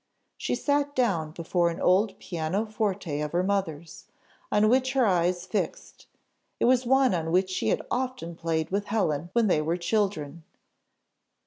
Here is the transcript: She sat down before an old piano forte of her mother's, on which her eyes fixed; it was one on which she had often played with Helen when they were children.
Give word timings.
She 0.35 0.55
sat 0.55 0.95
down 0.95 1.29
before 1.29 1.69
an 1.69 1.79
old 1.79 2.17
piano 2.17 2.65
forte 2.65 3.21
of 3.21 3.33
her 3.33 3.43
mother's, 3.43 4.05
on 4.51 4.67
which 4.67 4.93
her 4.93 5.05
eyes 5.05 5.45
fixed; 5.45 6.07
it 6.59 6.65
was 6.65 6.87
one 6.87 7.13
on 7.13 7.31
which 7.31 7.51
she 7.51 7.67
had 7.67 7.83
often 7.91 8.35
played 8.35 8.71
with 8.71 8.85
Helen 8.85 9.29
when 9.33 9.45
they 9.45 9.61
were 9.61 9.77
children. 9.77 10.43